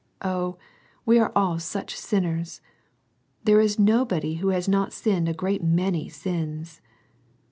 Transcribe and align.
Oh, 0.23 0.57
we 1.05 1.19
are 1.19 1.31
all 1.35 1.59
such 1.59 1.95
sinners! 1.95 2.59
There 3.43 3.61
is 3.61 3.77
nobody 3.77 4.37
who 4.37 4.47
has 4.47 4.67
not 4.67 4.93
sinned 4.93 5.29
a 5.29 5.33
great 5.35 5.63
many 5.63 6.09
sins." 6.09 6.81